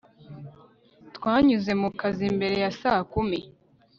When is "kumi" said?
3.11-3.39